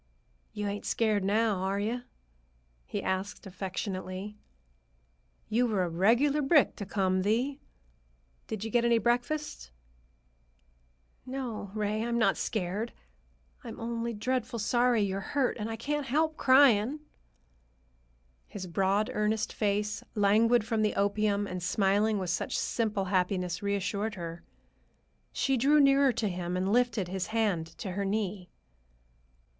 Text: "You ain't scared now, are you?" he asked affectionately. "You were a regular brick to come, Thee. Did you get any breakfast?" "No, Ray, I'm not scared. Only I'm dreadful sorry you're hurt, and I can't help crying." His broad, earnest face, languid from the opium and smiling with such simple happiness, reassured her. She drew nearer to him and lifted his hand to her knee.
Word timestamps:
"You 0.51 0.65
ain't 0.65 0.87
scared 0.87 1.23
now, 1.23 1.57
are 1.59 1.79
you?" 1.79 2.01
he 2.87 3.03
asked 3.03 3.45
affectionately. 3.45 4.35
"You 5.47 5.67
were 5.67 5.83
a 5.83 5.89
regular 5.89 6.41
brick 6.41 6.75
to 6.77 6.87
come, 6.87 7.21
Thee. 7.21 7.59
Did 8.47 8.63
you 8.63 8.71
get 8.71 8.83
any 8.83 8.97
breakfast?" 8.97 9.69
"No, 11.23 11.69
Ray, 11.75 12.03
I'm 12.03 12.17
not 12.17 12.35
scared. 12.35 12.93
Only 13.63 14.11
I'm 14.13 14.17
dreadful 14.17 14.57
sorry 14.57 15.03
you're 15.03 15.19
hurt, 15.19 15.55
and 15.59 15.69
I 15.69 15.75
can't 15.75 16.07
help 16.07 16.35
crying." 16.35 17.01
His 18.47 18.65
broad, 18.65 19.11
earnest 19.13 19.53
face, 19.53 20.03
languid 20.15 20.65
from 20.65 20.81
the 20.81 20.95
opium 20.95 21.45
and 21.45 21.61
smiling 21.61 22.17
with 22.17 22.31
such 22.31 22.57
simple 22.57 23.05
happiness, 23.05 23.61
reassured 23.61 24.15
her. 24.15 24.41
She 25.31 25.57
drew 25.57 25.79
nearer 25.79 26.11
to 26.13 26.27
him 26.27 26.57
and 26.57 26.73
lifted 26.73 27.07
his 27.07 27.27
hand 27.27 27.67
to 27.77 27.91
her 27.91 28.03
knee. 28.03 28.49